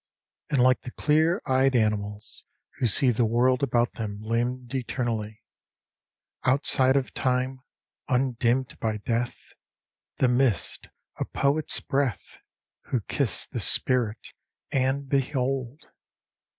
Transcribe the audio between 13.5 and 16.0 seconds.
the spirit, and behold